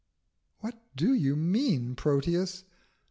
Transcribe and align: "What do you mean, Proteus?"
"What 0.61 0.81
do 0.95 1.13
you 1.13 1.35
mean, 1.35 1.93
Proteus?" 1.93 2.63